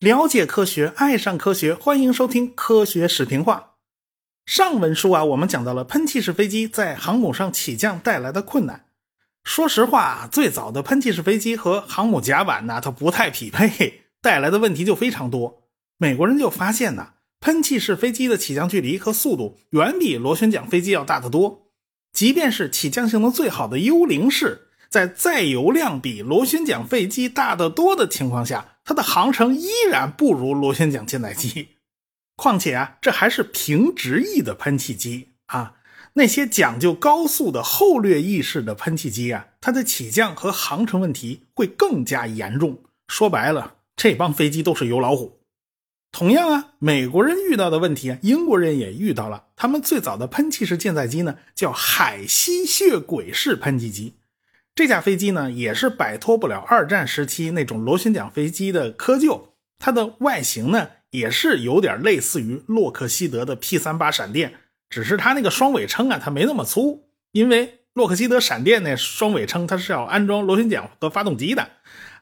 [0.00, 3.74] 了解科学，爱上科学，欢迎收听科学史评话。
[4.46, 8.86] 上文书啊，我们讲到了喷气式飞机在航母上起降带来的困难。
[9.44, 15.62] 说实话，最早的喷气式飞机和航母甲板呢，它不太匹配，带来的问题就非常多。
[15.96, 21.67] 美国人就发现呢，喷气式飞机的起降距离和速度远比螺旋桨飞机要大得多。
[22.12, 24.66] 即便是起降性能最好的幽灵式。
[24.88, 31.68] 在载油量比螺旋桨飞机大得多的情况下，它的航程依然不如螺旋桨舰载机。
[32.36, 35.74] 况且啊，这还是平直翼的喷气机啊，
[36.14, 42.78] 那些讲究高速的后掠翼式的喷气机啊，它的起降和航程问题会更加严重。
[43.08, 45.37] 说白了，这帮飞机都是油老虎。
[46.10, 49.44] 同样啊，美国人遇到的问题啊，英国人也遇到了。
[49.56, 54.14] 他们最早的喷气式舰载机呢，叫海吸血鬼式喷气机。
[54.74, 59.50] 这架飞机呢，也是摆脱不了二战时期那种螺旋桨飞机的窠臼。
[59.78, 64.54] 它的外形呢，也是有点类似于洛克希德的 P 三八闪电，
[64.88, 67.08] 只是它那个双尾撑啊，它没那么粗。
[67.32, 71.68] 因为洛克希德闪电那双尾撑它是要安装螺旋桨和发动机的。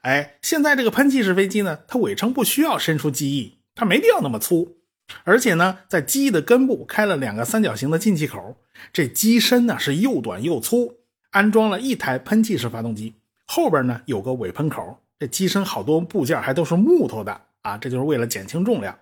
[0.03, 4.79] 哎，现在这个喷气式飞机呢，它尾撑不需要伸出机翼，它没必要那么粗。
[5.23, 8.57] 而且呢，在机翼的根部开了两个三角形的进气口，
[8.93, 10.97] 这机身呢是又短又粗。
[11.31, 18.99] 安装了一台喷气式发动机，后边呢有个尾喷口，这机身好多部件还都是木头的啊，这就是为了减轻重量。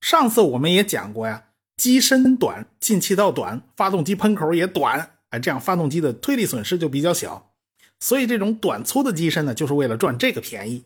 [0.00, 7.52] 上次我们也讲过呀，机身短，进气道短，发动机喷口也短，哎，这样发动机的推力损失就比较小。
[7.98, 10.84] 所以这种短粗的机身呢，就是为了赚这个便宜。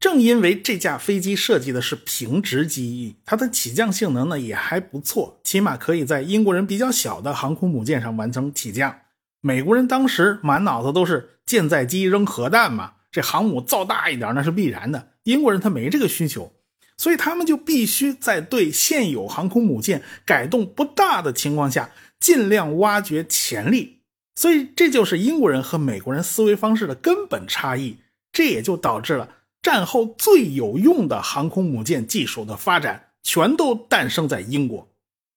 [0.00, 9.00] 正因为这架飞机设计的是平直机翼，它的起降性能呢也还不错，起码可以在英国人比较小的航空母舰上完成起降。
[9.42, 15.10] 美国人当时满脑子都是舰载机扔核弹嘛，这航母造大一点那是必然的。
[15.24, 16.50] 英国人他没这个需求，
[16.96, 23.98] 所以他们就必须在对现有航空母舰改动不大的情况下，尽量挖掘潜力。
[24.34, 27.98] 所以这就是英国人和美国人思维方式的根本差异。
[28.32, 29.28] 这也就导致了
[29.62, 34.88] 战后最有用的航空母舰技术的发展，全都诞生在英国。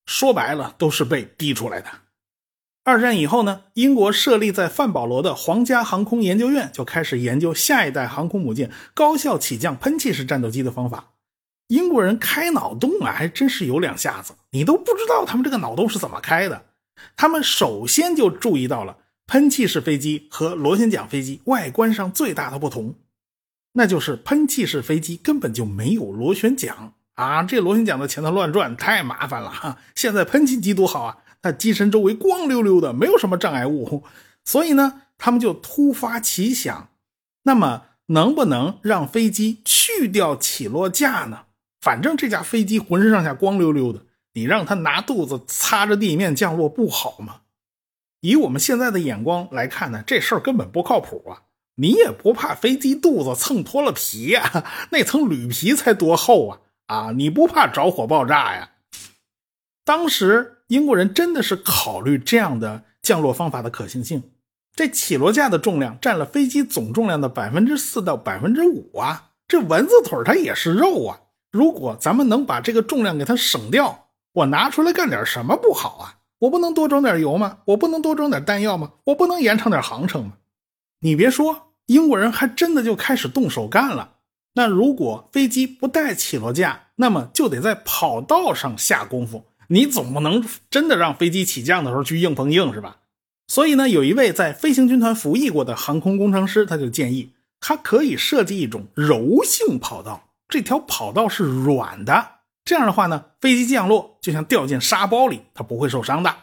[0.06, 1.88] 说白了，都是被逼出来的。
[2.86, 11.12] 二战以后呢，英国设立在范保罗的皇家航空研究院就开始研究下一代航空母舰高效起降喷气式战斗机的方法。
[11.68, 16.66] 英国人开脑洞啊，还真是有两下子，你都不知道他们这个脑洞是怎么开的。
[17.16, 18.98] 他们首先就注意到了
[19.28, 22.96] 喷气式飞机和螺旋桨飞机外观上最大的不同，
[23.74, 29.78] 那就是喷气式飞机根本就没有螺旋桨啊，这螺旋桨在前头乱转太麻烦了哈。
[29.94, 31.18] 现在喷气机多好啊！
[31.44, 34.04] 那机身周围光溜溜的，没有什么障碍物，
[34.46, 36.90] 所以呢，他们就突发奇想，
[37.44, 41.42] 那么能不能让飞机去掉起落架呢？
[41.82, 47.42] 反正这架飞机浑身上下光溜溜的，你让它拿肚子擦着地面降落不好吗？
[48.22, 51.44] 以我们现在的眼光来看呢，这事儿根本不靠谱啊！
[51.76, 54.66] 你也不怕飞机肚子蹭脱了皮呀？
[54.92, 56.60] 那层铝皮才多厚啊！
[56.88, 58.72] 啊，你不怕着火爆炸呀？
[59.84, 60.50] 当时。
[60.68, 64.24] 英国人真的是考虑这样的降落方法的可行性。
[64.76, 69.30] 这起落架的重量占了飞机总重量的百分之四到百分之五啊！
[69.48, 71.20] 这蚊子腿它也是肉啊！
[71.52, 76.16] 如果咱们能把这个重量给它省掉，我拿出来干点什么不好啊？
[76.40, 77.60] 我不能多装点油吗？
[77.66, 78.94] 我不能多装点弹药吗？
[79.04, 80.34] 我不能延长点航程吗？
[81.04, 84.14] 你别说，英国人还真的就开始动手干了。
[84.54, 89.46] 那如果飞机不带起落架，那么就得在跑道上下功夫。
[89.68, 93.00] 你总不能真的让飞机起降的时候去硬碰硬是吧？
[93.48, 102.28] 所以呢，有一位在飞行军团服役过的航空工程师，他就建议，他可以设计一种柔性跑道，这条跑道是软的，
[102.64, 106.34] 这样的话呢，飞机降落就像掉进沙包里，它不会受伤的。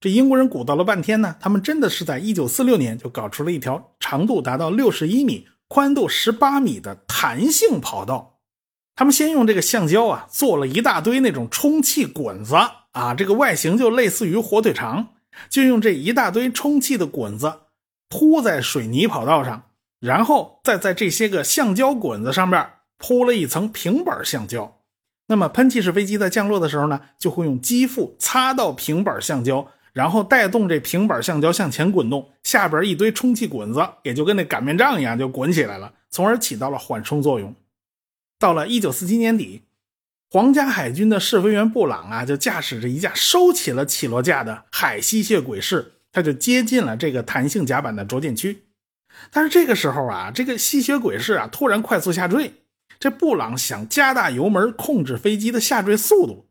[0.00, 8.38] 这英国人鼓捣了半天呢，他们真的是在1946年就搞出了一条长度达到61米、宽度18米的弹性跑道。
[8.94, 12.54] 他们先用这个橡胶啊做了一大堆那种充气滚子
[12.92, 15.08] 啊，这个外形就类似于火腿肠，
[15.48, 17.60] 就用这一大堆充气的滚子
[18.08, 19.64] 铺在水泥跑道上，
[20.00, 24.80] 然后再在这些个橡胶滚子上面铺了一层平板橡胶。
[25.26, 29.68] 那么喷气式飞机在降落的时候呢，就会用机腹擦到平板橡胶，
[29.98, 37.52] 然后带动这平板橡胶向前滚动，下边一堆充气滚子也就跟那擀面杖一样就滚起来了，从而起到了缓冲作用。
[38.38, 39.62] 到了一九四七年底，
[40.30, 48.62] 皇家海军的试飞员布朗啊，就驾驶着一架收起了起落架的海吸血鬼式它就接近了这个弹性甲板的着舰区。
[49.32, 52.52] 但是这个时候啊，这个吸血鬼式啊突然快速下坠，
[53.00, 56.46] 这布朗想加大油门控制飞机的下坠速度，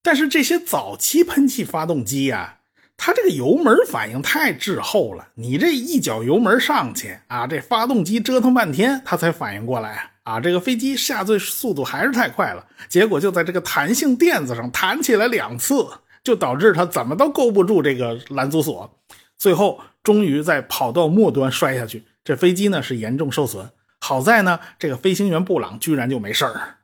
[0.00, 2.60] 但是这些早期喷气发动机呀。
[2.96, 15.86] 它这个油门反应太滞后了，你这一脚油门上去啊，这发动机折腾半天，它才反应过来啊，这个飞机下坠速度还是太快了，结果就在这个弹性垫子上弹起来两次，
[16.22, 18.98] 就导致它怎么都勾不住这个拦阻索，
[19.36, 23.68] 最后终于在跑道末端摔下去，这飞机呢是严重受损，
[24.00, 26.78] 好在呢这个飞行员布朗居然就没事儿。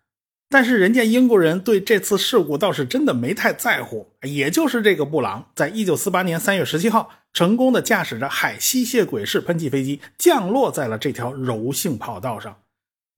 [0.52, 12.58] 但是人家英国人对这次事故倒是真的没太在乎，也就是这个布朗，在一九四八年三月十七号，成功的驾驶着海吸血鬼式喷气飞机降落在了这条柔性跑道上。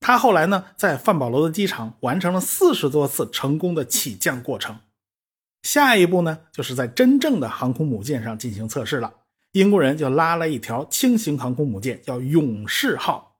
[0.00, 4.80] 他后来呢，在范保罗的机场完成了四十多次成功的起降过程。
[5.62, 9.10] 下一步呢，就是在真正的航空母舰上进行测试了。
[9.52, 13.38] 英国人就拉了一条轻型航空母舰，叫勇士号。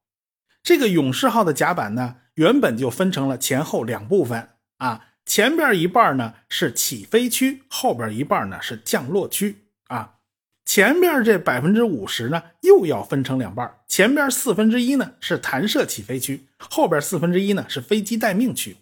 [0.63, 2.17] 这个勇士号的甲板呢？
[2.35, 4.49] 原本就分成了前后两部分
[4.79, 10.15] 啊，前边一半呢是起飞区，后边一半呢是降落区啊。
[10.65, 18.77] 前边这百分之五十呢又要分成两半，前边四分之一呢是弹射起飞区，后边四分之一呢是飞机待命区。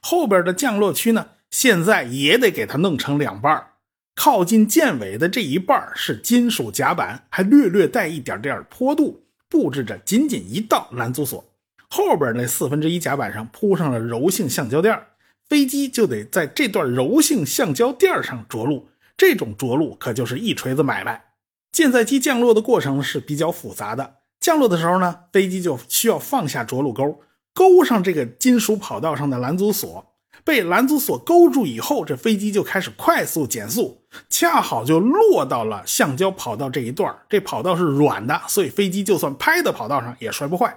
[0.00, 3.68] 后边的降落区呢现在也得给它弄成两半，
[4.14, 11.51] 靠近舰尾的这一半是金属甲板，还略略带一点点坡度，布置着仅仅一道拦阻索。
[11.94, 14.98] 后边那四分之一甲板上铺上了柔性橡胶垫，
[15.46, 18.88] 飞机就得在这段柔性橡胶垫上着陆。
[19.14, 21.22] 这种着陆可就是一锤子买卖。
[21.70, 24.14] 舰载机降落的过程是比较复杂的。
[24.40, 27.20] 降落的时候呢，飞机就需要放下着陆钩，
[27.52, 30.14] 勾上这个金属跑道上的拦阻索。
[30.44, 34.00] 被拦阻索勾住以后，这飞机就开始快速减速，
[34.30, 37.14] 恰好就落到了橡胶跑道这一段。
[37.28, 40.74] 这跑道是软的，所以飞机就算拍在跑道上也摔不坏。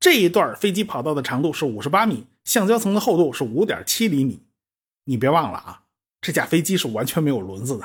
[0.00, 4.40] 这一段飞机跑道的长度是五十八米，橡胶层的厚度是五点七厘米。
[5.04, 5.82] 你别忘了啊，
[6.22, 7.84] 这架飞机是完全没有轮子的，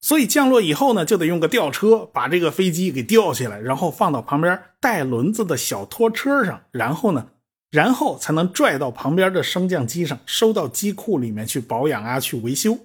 [0.00, 7.26] 所以降落以后呢，就得用个吊车把这个飞机给吊起来，然后放到旁边带轮子的小拖车上，然后呢，
[7.72, 12.78] 然后才能拽到旁边的升降机上，收到机库里面去保养啊，去维修。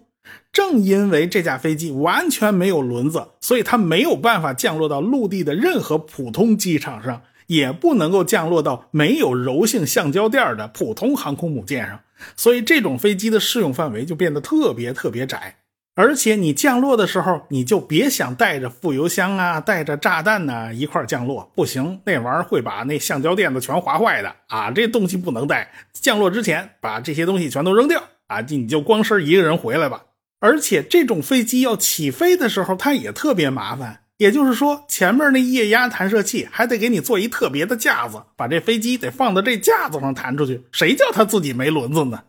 [0.51, 7.21] 正因为这架飞机完全没有轮子，所以它没有办法降落到陆地的任何普通机场上。
[7.47, 11.99] 也不能够降落到没有柔性橡胶垫的普通航空母舰上，
[12.35, 15.57] 所以这种飞机的适用范围就变得特别特别窄。
[15.97, 24.69] 而且你降落的时候，你就别想带着副油箱啊、带着炸弹呐一块降落，不行，那玩意儿会把那橡胶垫子全划坏的啊！
[24.71, 25.71] 这东西不能带。
[25.93, 28.41] 降落之前把这些东西全都扔掉啊！
[28.41, 30.03] 你就光身一个人回来吧。
[30.41, 34.01] 而且这种飞机要起飞的时候，它也特别麻烦。
[34.17, 40.63] 也就是说，前面那液压弹射器还得给你做一特别的架子，把这飞机得放到这架子上弹出去。
[40.71, 42.23] 谁叫他自己没轮子呢？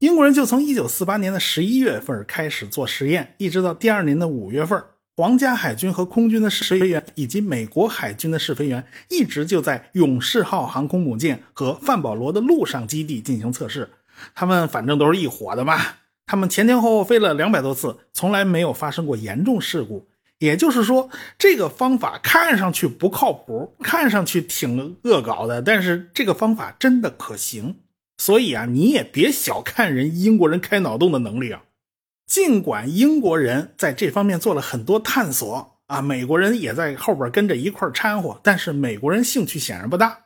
[0.00, 4.82] 英国人就从1948年的11月份开始做实验，一直到第二年的5月份，
[5.16, 13.88] 皇家海军和空军的试飞员以及美国海军的试飞员一直就在勇士号航空母舰和范保罗的陆上基地进行测试。
[14.34, 15.78] 他们反正都是一伙的嘛，
[16.26, 20.08] 他们前前后后飞了两百多次，从来没有发生过严重事故。
[20.42, 21.08] 也就是说，
[21.38, 27.76] 这个方法看上去不靠谱，看上去挺恶搞的，但是这个方法真的可行。
[28.18, 31.62] 所以啊，你也别小看人英国人开脑洞的能力啊。
[32.26, 40.18] 尽管英国人在这方面做了很多探索啊，美国人也在后边跟着一块掺和，但是美国人兴趣显然不大，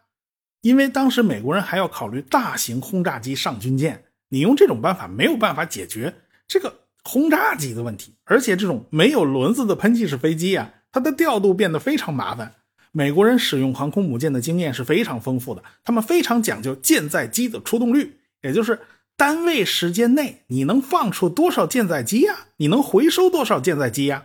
[0.63, 6.15] 因为当时美国人还要考虑大型轰炸机上军舰，你用这种办法没有办法解决
[6.49, 6.86] 这个。
[7.07, 12.55] 轰炸机的问题，而且这种没有轮子的喷气式飞机啊，它的调度变得非常麻烦。
[12.91, 18.81] 美国人使用航空母舰的经验是非常丰富的，他们非常讲究舰载机的出动率，也就是
[19.17, 22.35] 单位时间内你能放出多少舰载机呀？
[22.57, 24.25] 你能回收多少舰载机呀？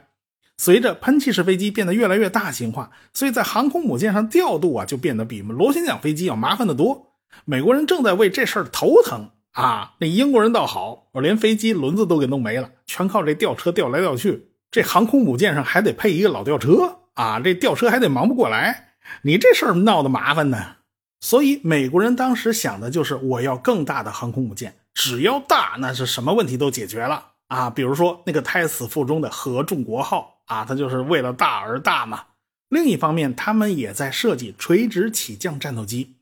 [0.58, 7.14] 随着喷气式飞机变得越来越大型化，所以在航空母舰上调度啊，就变得比螺旋桨飞机要麻烦得多。
[7.46, 9.30] 美国人正在为这事儿头疼。
[9.54, 14.48] 啊，那英国人倒好，我连飞机轮子都给弄没了，全靠这吊车吊来吊去。
[14.72, 18.94] 这航空母舰上还得配一个老吊车啊，这吊车还得忙不过来。
[19.24, 20.78] 你这事儿闹得麻烦呢。
[21.20, 27.70] 所以美国人当时想的就是我要更大的航空母舰，只要大，那是什么问题都解决了啊。
[27.70, 32.24] 比如说那个胎死腹中的合众国号啊，它就是为了大而大嘛。
[32.70, 36.16] 另一方面，他们也在设计垂直起降战斗机。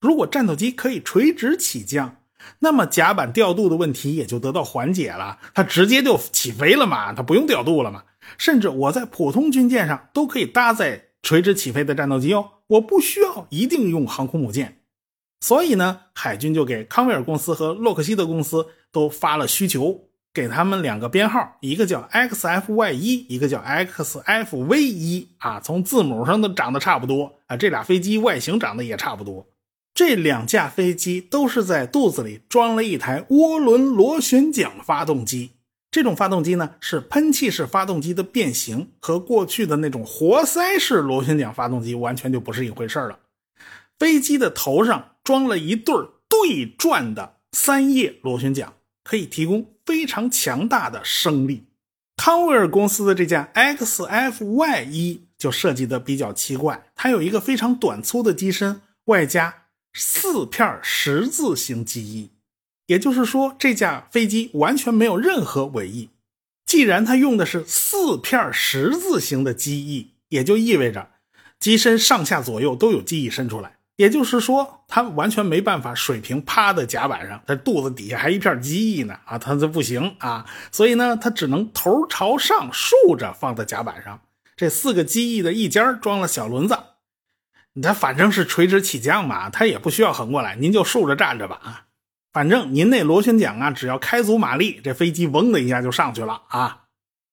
[0.00, 2.16] 如果战斗机可以垂直起降，
[2.60, 8.04] 那么甲板调度的问题也就得到缓解了，它直接就起飞了嘛，它不用调度了嘛。
[8.38, 14.78] 甚至我在普通军舰上都可以搭载垂直起飞的战斗机哦，我不需要一定用航空母舰。
[15.40, 29.46] 所以呢，海军就给康威尔公司和洛克希德公司都发了需求，给他们两个编号，一个叫 XFY 一，一个叫 XFV 一啊，从字母上都长得差不多啊，这俩飞机外形长得也差不多。
[29.94, 35.52] 这两架飞机都是在肚子里装了一台涡轮螺旋桨发动机，
[35.88, 43.20] 这种发动机呢是喷气式发动机的变形，和过去的那种活塞式螺旋桨发动机完全就不是一回事了。
[43.96, 45.94] 飞机的头上装了一对
[46.28, 48.72] 对转的三叶螺旋桨，
[49.04, 51.66] 可以提供非常强大的升力。
[52.16, 59.62] 康威尔公司的这架 XFY 一就设计的比较奇怪，它有一个非常短粗的机身，外加
[59.94, 62.30] 四片十字形机翼，
[62.86, 66.10] 也就是说这架飞机完全没有任何尾翼。
[66.66, 71.10] 既然它用的是四片十字形的机翼，也就意味着
[71.60, 73.76] 机身上下左右都有机翼伸出来。
[73.96, 84.20] 也就是说，它完全没办法水平趴在甲板上，它肚子底下还一片机翼呢啊，它这不行啊，所以呢，它只能头朝上竖着放在甲板上。
[84.56, 86.76] 这四个机翼的一尖装了小轮子，
[87.82, 91.86] 它反正是垂直起降嘛，它也不需要横过来，您就竖着站着吧啊。
[92.32, 96.82] 反正您那螺旋桨啊，只要开足马力，这飞机嗡的一下就上去了啊。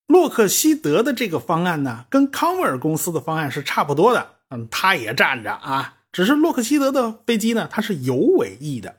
[0.08, 5.96] 洛克希德的这个方案呢，跟康威尔公司的方案是差不多的，嗯，它也站着啊。
[6.12, 8.98] 只是洛克希德的飞机呢，它是有尾翼的。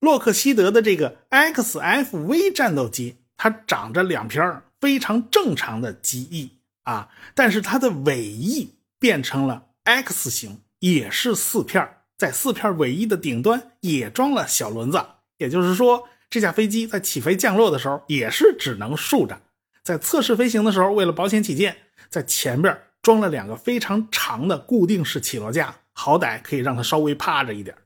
[0.00, 6.50] 洛克希德的这个 XFV 战斗机，它长着两片非常正常的机翼
[6.84, 15.02] 啊，但是它的尾翼变成了 X 型，也是四片，在四片尾翼的顶端也装了小轮子。
[15.38, 19.40] 也就是说，这架飞机在起飞降落的时候也是只能竖着。
[19.82, 21.76] 在测试飞行的时候，为了保险起见，
[22.10, 25.76] 在前边装了两个非常长的固定式起落架。
[25.92, 27.76] 好歹可以让它稍微趴着一点。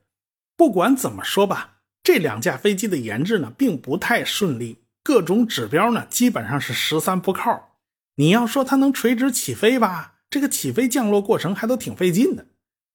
[0.55, 7.77] 不管怎么说吧，这两架飞机的研制呢，并不太顺利，各种指标呢，基本上是十三不靠。
[8.15, 12.45] 你要说它能垂直起飞吧，这个起飞降落过程还都挺费劲的。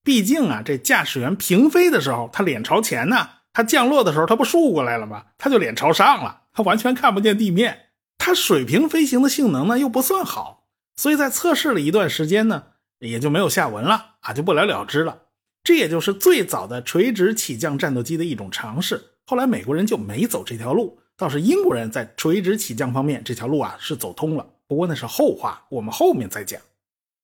[0.02, 3.16] 毕竟啊，这驾驶员平飞的时候，他脸朝前呢；
[3.52, 5.26] 他降落的时候，他不竖过来了吗？
[5.38, 7.86] 他就脸朝上了，他完全看不见地面。
[8.18, 10.64] 他水平飞行的性能呢，又不算好，
[10.96, 12.64] 所以在测试了一段时间呢。
[13.00, 15.22] 也就没有下文了啊，就不了了之了。
[15.64, 19.02] 这也就是最早的垂直起降战斗机的一种尝试。
[19.24, 24.46] 后来美国人就没走这条路，倒是英国人在垂直起降方面这条路啊是走通了。
[24.66, 26.60] 不过那是后话，我们后面再讲。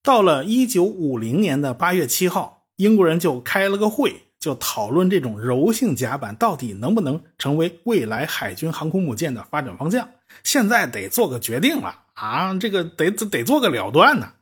[0.02, 10.09] 到了一九五零年的八月七号，英国人就开了个会，就讨论这种柔性甲板到底能不能成为未来海军航空母舰的发展方向。
[10.42, 14.33] 现在得做个决定了啊，这个得得做个了断呢。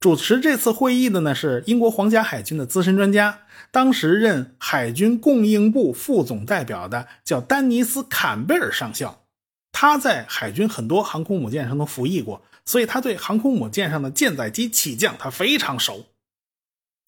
[0.00, 9.24] 主持这次会议的呢是英国皇家海军的资深专家，当时任海军供应部副总代表的叫丹尼斯·坎贝尔上校。
[9.72, 16.06] 他在海军很多航空母舰上都服役过，所以他对航空母舰上的舰载机起降他非常熟。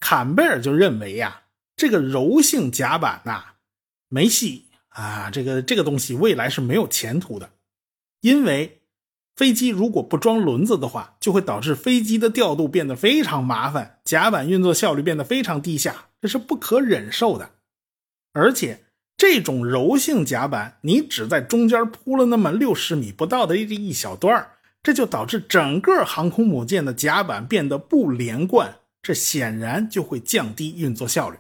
[0.01, 1.43] 坎贝尔就认为呀，
[1.77, 3.45] 这个柔性甲板呐
[4.09, 7.51] 没戏啊，这个这个东西未来是没有前途的，
[8.21, 8.79] 因为。
[9.37, 17.53] 飞机如果不装轮子的话，就会导致飞机的调度变得非常麻烦，甲板运作效率变得非常低下，这是不可忍受的。
[18.35, 18.85] 而且，
[19.17, 24.47] 这种柔性甲板，你只在中间铺了那么六十米不到的这一小段
[24.83, 31.39] 这就导致整个航空母舰的甲板变得不连贯，这显然就会降低运作效率。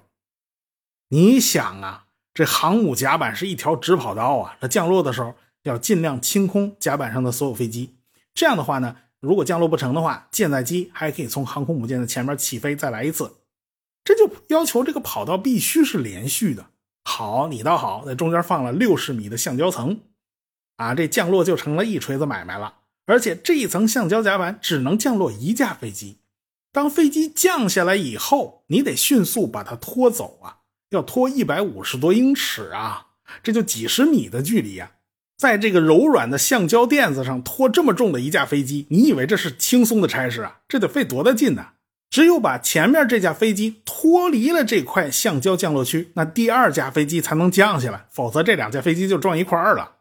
[1.09, 5.35] 你想啊，这航母甲板是一条直跑道啊，它降落的时候。
[5.64, 7.95] 要尽量清空甲板上的所有飞机，
[8.33, 13.37] 这样的话呢，如果降落不成的话，舰载机还可以从航空母舰的前面起飞再来一次。
[14.02, 16.71] 这就要求这个跑道必须是连续的。
[17.05, 20.00] 好，你倒好，在中间放了六十米的橡胶层，
[20.76, 22.76] 啊，这降落就成了一锤子买卖了。
[23.05, 26.20] 而且这一层橡胶甲板只能降落一架飞机，
[26.73, 30.59] 当飞机降下来以后，你得迅速把它拖走啊，
[30.91, 33.09] 要拖一百五十多英尺啊，
[33.43, 34.93] 这就几十米的距离呀。
[35.37, 40.61] 在这个柔软的橡胶垫子上拖这么重的一架飞机，你以为这是轻松的差事啊？
[40.69, 41.69] 这得费多大劲呢？
[42.11, 49.97] 只有把前面这架飞机脱离了这块橡胶降落区，那第二架飞机才能降下来，否则这两架飞机就撞一块儿了。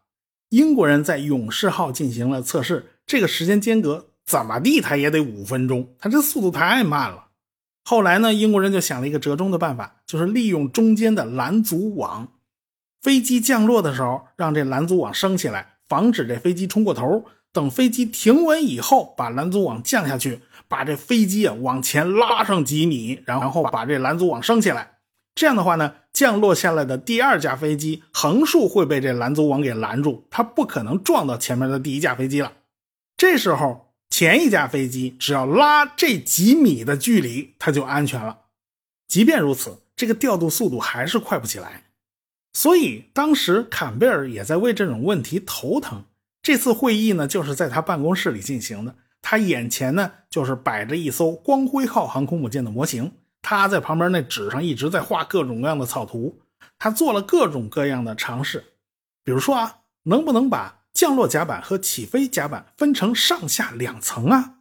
[0.50, 7.30] 英国人在勇士号进行了测试，这个时间间隔怎么地他也得五分钟，他这速度太慢了。
[7.84, 12.28] 后来呢，英国人就想了一个折中的办法，就是利用中间的拦阻网。
[13.02, 25.00] 飞机降落的时候，让这拦阻网升起来，防止这飞机冲过头，等飞机停稳以后，把拦阻网降下去，把这飞机啊往前拉上几米，然后把这拦阻网升起来。
[25.34, 32.52] 这样的话呢，降落下来的第二架飞机横竖会被这拦阻网给拦住，它不可能撞到前面的第一架飞机了。
[33.18, 33.89] 这时候，
[34.20, 38.40] 前一架飞机只要拉这几米的距离，它就安全了。
[39.08, 41.86] 即便如此，这个调度速度还是快不起来。
[42.52, 46.04] 所以当时坎贝尔也在为这种问题头疼。
[46.44, 48.94] 这次会议呢，就是在他办公室里进行的。
[49.22, 53.14] 他眼前呢，就是摆着一艘光辉号航空母舰的模型。
[53.42, 56.42] 他在旁边那纸上一直在画各种各样的草图。
[56.78, 58.66] 他做了各种各样的尝试，
[59.24, 64.56] 比如说啊，能不能把降落甲板和起飞甲板分成上下两层啊？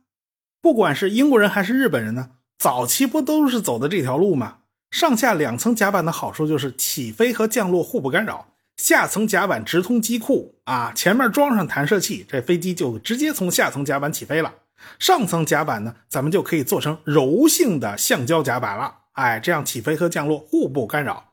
[0.63, 4.59] 不管是英国人还是日本人呢，早期不都是走的这条路吗？
[4.93, 8.55] 上下两层甲板的好处就是起飞和降落互不干扰。
[8.77, 14.55] 下层甲板直通机库啊，前面装上弹射器，这飞机就直接从下层甲板起飞了。
[15.01, 18.99] 上层甲板呢，咱们就可以做成柔性的橡胶甲板了。
[19.15, 21.33] 哎，这样起飞和降落互不干扰。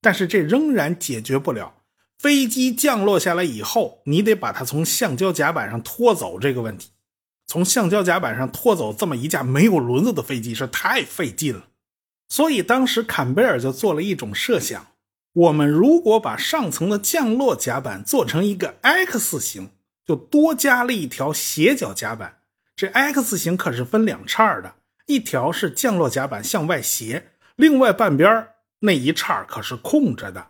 [0.00, 1.74] 但是这仍然解决不了
[2.24, 6.88] 飞机降落下来以后，你得把它从橡胶甲板上拖走这个问题。
[7.46, 11.66] 从橡胶甲板上拖走这么一架没有轮子的飞机是太费劲了。
[12.30, 14.86] 所以当时坎贝尔就做了一种设想。
[15.34, 19.72] 我们如果把上层的降落甲板做成一个 X 型，
[20.06, 22.38] 就多加了一条斜角甲板。
[22.74, 30.46] 这 X 型可是分两叉的，一条是降落甲板向外斜，另外半边那一叉可是空着的。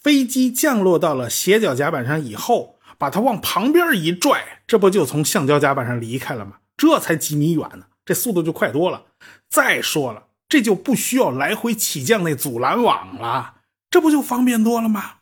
[0.00, 6.58] 飞机降落到了斜角甲板上以后，把它往旁边一拽，这不就从橡胶甲板上离开了吗？
[6.76, 9.04] 这才几米远呢，这速度就快多了。
[9.48, 13.54] 再说了，这就不需要来回起降那阻拦网了。
[13.90, 15.16] 这不就方便多了吗？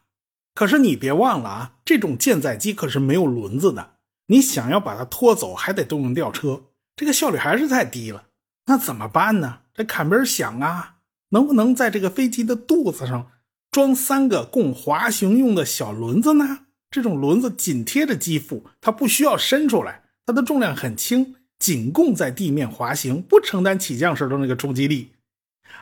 [0.54, 3.94] 可是你别忘了啊，这种舰载机可是没有轮子的，
[4.26, 6.62] 你想要把它拖走，还得动用吊车，
[6.96, 8.24] 这个效率还是太低了。
[8.66, 9.60] 那怎么办呢？
[9.74, 10.96] 这坎贝尔想啊，
[11.30, 13.30] 能不能在这个飞机的肚子上
[13.72, 16.66] 装三个供滑行用的小轮子呢？
[16.90, 25.12] 这种轮子紧贴着机腹，它不需要伸出来，它的重量很轻，仅供在地面滑行，不承担起降时的那个冲击力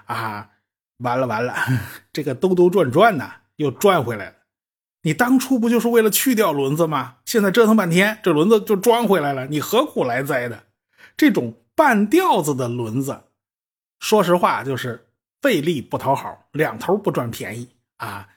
[0.06, 0.50] 啊。
[0.98, 1.54] 完了完了，
[2.12, 4.36] 这个兜兜转转呢，又转回来了。
[5.02, 7.16] 你当初不就是为了去掉轮子吗？
[7.24, 10.64] 现在折腾半天，这轮子就装回来了，你何苦来哉的？
[11.16, 13.22] 这种半吊子的轮子，
[13.98, 15.08] 说实话就是
[15.42, 17.68] 费力不讨好，两头不赚便宜
[18.00, 18.28] 啊！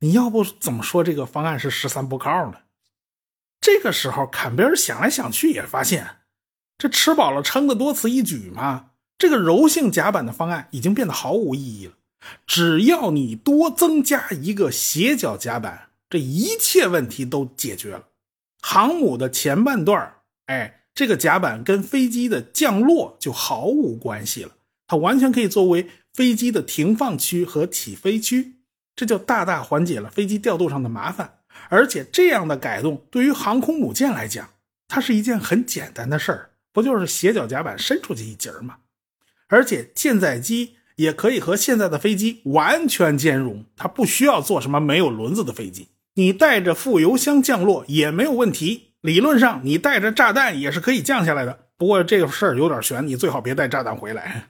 [0.00, 2.58] 你要不怎么说这个方案是十三不靠呢？
[3.60, 6.18] 这个时候，坎贝尔想来想去，也发现
[6.78, 8.90] 这吃饱了撑的多此一举嘛。
[9.18, 11.94] 这个柔性甲板的方案已经变得毫无意义了。
[12.46, 18.08] 只要你多增加一个斜角甲板，这一切问题都解决了。
[18.60, 24.52] 航母的前半段哎，这个甲板跟飞机的降落就毫无关系了，
[24.86, 28.55] 它完全可以作为飞机的停放区和起飞区，
[28.96, 31.34] 这就大大缓解了飞机调度上的麻烦。
[31.68, 34.48] 而且这样的改动对于航空母舰来讲，
[34.88, 38.78] 它是一件很简单的事儿，不就是斜角甲板伸出去一截儿吗？
[39.46, 40.72] 而且舰载机。
[40.96, 45.88] 也可以和现在的飞机完全兼容，它不需要做什么没有轮子的飞机。
[46.14, 48.94] 你带着副油箱降落也没有问题。
[49.02, 51.66] 理论上，你带着炸弹也是可以降下来的。
[51.76, 54.48] 不过这个事儿有点悬，你最好别带炸弹回来。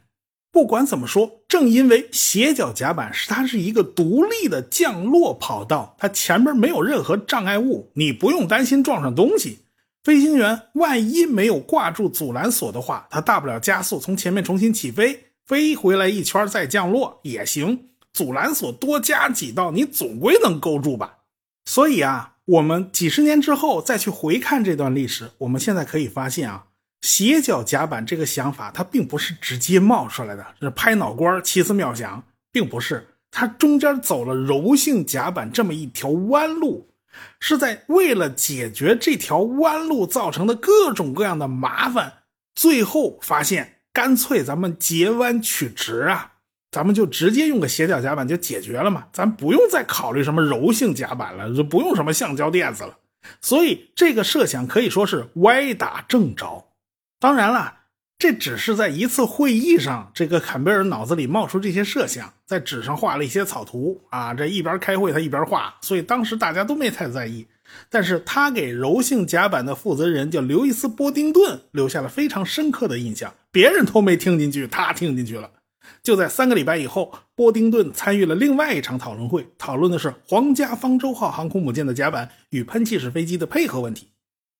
[0.56, 9.58] 不管怎么说，正因为斜角甲板是它是一个独立的降落跑道，它前面没有任何障碍物，你不用担心撞上东西。
[10.02, 15.24] 飞行员万一没有挂住阻拦索的话，他大不了加速从前面重新起飞。
[15.44, 21.18] 飞回来一圈再降落也行，阻拦索多加几道，你总归能勾住吧？
[21.66, 26.65] 所以啊，我们几十年之后再去回看这段历史，我们现在可以发现啊，
[27.06, 36.88] 斜角甲板这个想法它并不是直接冒出来的，是拍脑瓜奇思妙想，并不是，它中间走了柔性甲板这么一条弯路，
[37.38, 42.12] 是在为了解决这条弯路造成的各种各样的麻烦，
[42.56, 43.74] 最后发现。
[43.92, 46.32] 干脆咱们截弯取直啊，
[46.70, 52.98] 咱们就直接用个斜角甲板就解决了嘛，咱不用再考虑什么柔性甲板了，就不用什么橡胶垫子了。
[53.40, 56.66] 所以这个设想可以说是歪打正着。
[57.18, 57.74] 当然了，
[58.18, 67.46] 这只是在一次会议上，这个坎贝尔脑子里冒出这些设想，在纸上画了一些草图啊，这一边开会他一边画，所以当时大家都没太在意。
[67.90, 75.50] 但是他给柔性甲板的负责人叫刘易斯·波丁顿留下了非常深刻的印象，别人都没听进去，他听进去了。
[76.02, 84.10] 就在三个礼拜以后，波丁顿参与了另外一场讨论会，讨论的是皇家方舟号航空母舰的甲板与喷气式飞机的配合问题。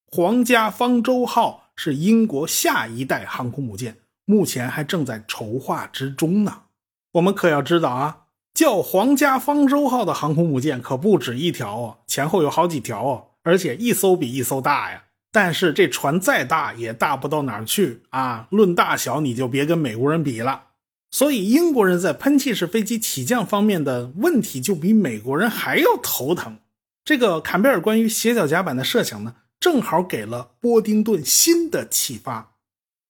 [0.05, 6.63] 皇家方舟号是英国下一代航空母舰，目前还正在筹划之中呢。
[7.13, 15.03] 我们可要知道啊，叫皇家方舟号的航空母舰可不止一条哦，前后有好几条哦，而且一艘比一艘大呀。
[15.31, 20.63] 但是这船再大也大不到哪儿去啊，论大小你就别跟美国人比了。
[21.11, 26.57] 所以英国人在喷气式飞机起降方面的问题就比美国人还要头疼。
[27.05, 29.35] 这个坎贝尔关于斜角甲板的设想呢？
[29.59, 32.55] 正好给了波丁顿新的启发。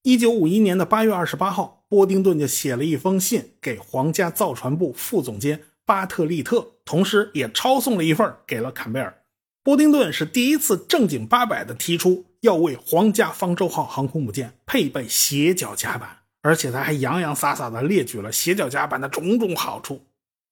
[0.04, 9.22] 一九五一年的八月二十八号，波丁顿就写了一封信给皇家造船部副总监巴特利特，同时也抄送了一份给了坎贝尔。
[9.64, 20.07] 波丁顿是第一次正经八百的提出要为皇家方舟号航空母舰配备斜角甲板，而且他还洋洋洒洒的列举了斜角甲板的种种好处。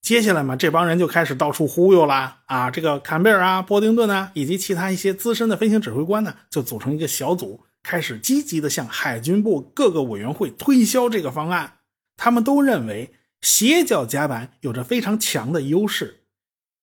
[0.05, 2.69] 接下来嘛，这帮人就开始到处忽悠了啊！
[2.69, 11.77] 这个坎贝尔啊、波丁顿啊，以及其他一些资深的飞行指挥官呢，就组成一个小组，开始积极的向海军部各个委员会推销这个方案。
[12.17, 16.21] 他们都认为斜角甲板有着非常强的优势。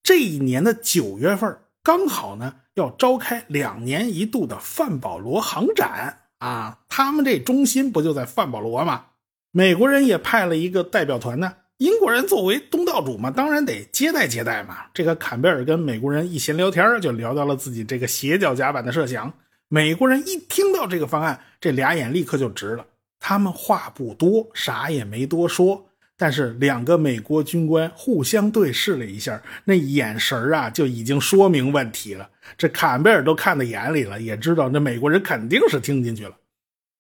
[0.02, 9.04] 这一年的九月份，刚好呢要召开两年一度的范保罗航展啊，他们这中心不就在范保罗吗？
[9.52, 11.52] 美国人也派了一个代表团呢。
[11.78, 14.84] 英国人作为东道主嘛，当然得接待接待嘛。
[14.94, 19.32] 这个坎贝尔跟美国人一闲聊天，就聊到了自己这个斜角甲板的设想。
[19.66, 22.86] 美国人一听到这个方案，这俩眼立刻就直了。
[23.18, 32.30] 他们话不多，啥也没多说，但是两个美国军官互相对视了一下，那眼神啊就已经说明问题了。
[32.56, 36.36] 这坎贝尔都看在眼里了，也知道那美国人肯定是听进去了。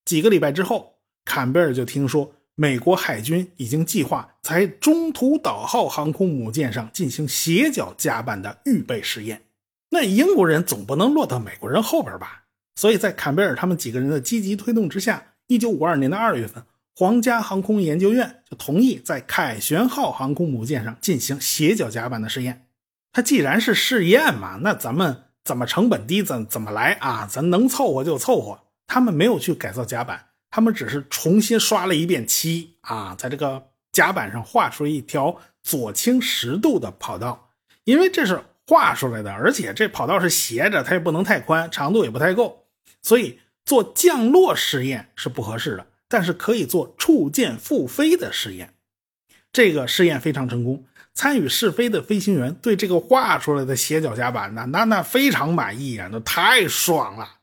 [0.04, 2.32] 几个礼拜之后，坎贝尔就听说。
[2.62, 9.42] 美国海军已经计划在中途岛号航空母舰上进行斜角甲板的预备试验。
[9.90, 12.44] 那英国人总不能落到美国人后边吧？
[12.76, 16.62] 所以在坎贝尔他们几个人的积极推动之下，一九五二年的二月份，
[16.94, 22.68] 皇家航空研究院就同意在凯旋号航空母舰上进行斜角甲板的试验。
[23.10, 27.26] 它既然是试验嘛，那咱们怎么成本低怎怎么来啊？
[27.28, 28.60] 咱能凑合就凑合。
[28.86, 30.26] 他们没有去改造甲板。
[30.52, 37.50] 他们只是重新刷了一遍漆啊，在这个甲板上画出一条左倾十度的跑道，
[37.84, 42.66] 因为这是画出来的，而且这跑道是斜着，它也不能太宽，长度也不太够，
[43.00, 48.74] 所以做降落试验是不合适的，但是可以做触舰复飞的试验。
[49.50, 50.84] 这个试验非常成功，
[51.14, 57.38] 参与试飞的飞行员对这个画出来的斜角甲板那那那非常满意啊，那太爽了。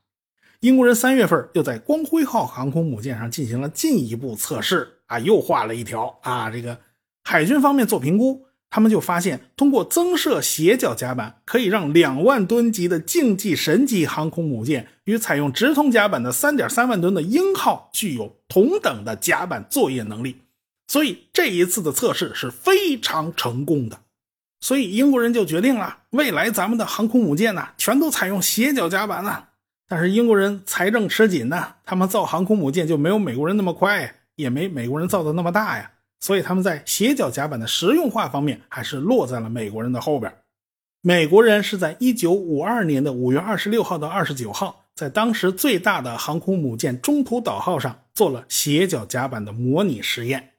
[0.62, 6.50] 英国人三月份又在光辉号航空母舰上进行了进一步测试啊，又画了一条啊。
[6.50, 6.78] 这个
[7.24, 20.42] 海军方面做评估，他们就发现，通过增设斜角甲板，可以让两万吨级的竞技神级航空母舰与采用直通甲板的三点三万吨的鹰号具有同等的甲板作业能力。
[20.90, 24.02] 所以这一次的测试是非常成功的。
[24.60, 29.49] 所以英国人就决定了，未来咱们的航空母舰呢，全都采用斜角甲板了。
[29.90, 40.32] 但是英国人财政吃紧呢，他们造航空母舰就没有美国人那么快，也没美国人造的那么大呀，所以他们在斜角甲板的实用化方面还是落在了美国人的后边。
[41.02, 50.52] 美国人是在1952年的5月26号到29号，在当时最大的航空母舰中途岛号上做了斜角甲板的模拟实验。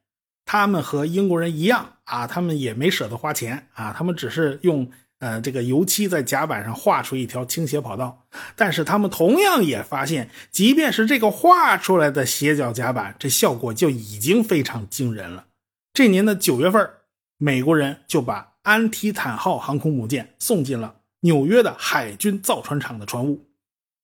[0.44, 4.90] 他们和英国人一样啊，他们也没舍得花钱啊，他们只是用。
[5.20, 15.44] 呃，这个油漆在甲板上画出一条倾斜跑道，但是他们同样也发现，即便是这个画出来的斜角甲板，这效果就已经非常惊人了。
[15.92, 16.90] 这年的九月份，
[17.36, 23.44] 美国人就把安提坦号航空母舰送进了纽约的海军造船厂的船坞，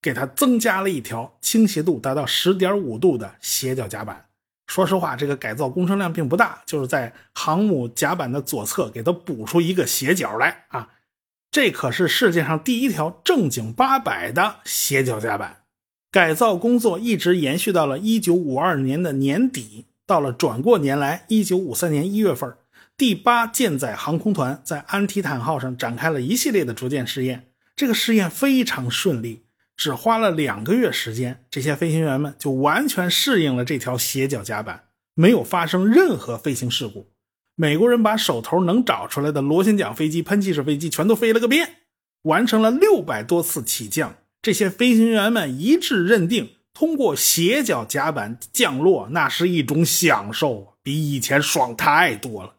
[0.03, 4.27] 给它增加了一条倾斜度达到十点五度的斜角甲板。
[4.67, 10.87] 说实话，这个改造工程量并不大，就是在航母甲板的左侧给它补出一个斜角来啊。
[11.57, 15.63] 这可是世界上第一条正经八百的斜角甲板，
[16.11, 19.87] 改造工作一直延续到了一九五二年的年底。
[20.05, 22.55] 到了转过年来，一九五三年一月份，
[22.95, 27.49] 第八舰载航空团在安提坦号上展开了一系列的逐舰试验。
[27.75, 29.47] 这个试验非常顺利，
[29.79, 37.09] 只花了两个月时间，这些飞行员们就完全适应了这条斜角甲板，没有发生任何飞行事故。
[37.59, 41.77] 美国人把手头能找出来的螺旋桨飞机、喷气式飞机全都飞了个遍，
[42.23, 44.15] 完成了六百多次起降。
[44.43, 52.53] 这些飞行员们一致认定，通过斜角甲板降落那是一种享受，比以前爽太多了。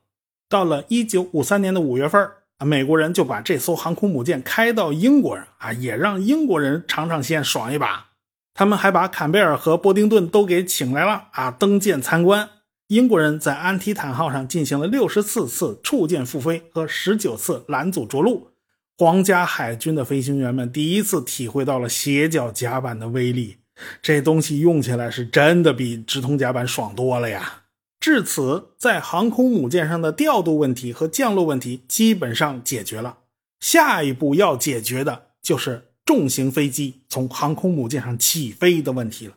[0.50, 2.20] 到了一九五三年的五月份，
[2.58, 8.08] 啊，美国人就把这艘航空母舰开到英国人啊，也让英国人尝尝鲜，爽一把。
[8.56, 12.50] 他们还把坎贝尔和波丁顿都给请来了啊，登舰参观。
[12.88, 18.52] 英国人在安提坦号上进行了六十四次触舰复飞和十九次拦阻着陆。
[18.98, 23.58] 皇家海军的飞行员们第一次体会到了斜角甲板的威力，
[24.02, 27.64] 这东西用起来是真的比直通甲板爽多了呀！
[28.00, 33.18] 至此，在航空母舰上的调度问题和降落问题基本上解决了。
[33.60, 39.34] 下一步要解决的就是重型飞机从航空母舰上起飞的问题了。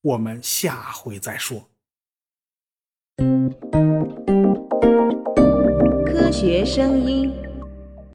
[0.00, 1.68] 我们下回再说。
[6.04, 7.32] 科学声音。